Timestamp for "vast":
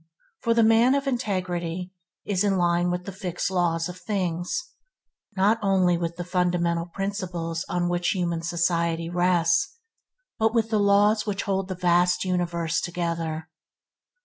11.75-12.25